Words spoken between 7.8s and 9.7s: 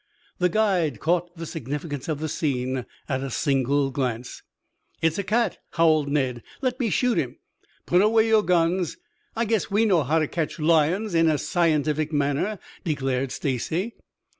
"Put away your guns. I guess